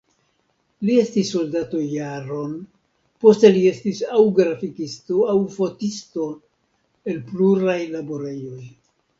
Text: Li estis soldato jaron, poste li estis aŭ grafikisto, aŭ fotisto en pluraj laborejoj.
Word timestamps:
Li 0.87 0.93
estis 1.01 1.27
soldato 1.33 1.81
jaron, 1.95 2.55
poste 3.25 3.51
li 3.57 3.61
estis 3.73 4.01
aŭ 4.15 4.23
grafikisto, 4.39 5.21
aŭ 5.35 5.39
fotisto 5.59 6.27
en 7.13 7.23
pluraj 7.31 7.81
laborejoj. 7.99 8.61